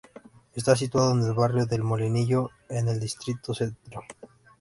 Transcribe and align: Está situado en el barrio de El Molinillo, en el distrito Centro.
Está 0.55 0.75
situado 0.75 1.11
en 1.11 1.21
el 1.21 1.35
barrio 1.35 1.67
de 1.67 1.75
El 1.75 1.83
Molinillo, 1.83 2.49
en 2.69 2.87
el 2.87 2.99
distrito 2.99 3.53
Centro. 3.53 4.01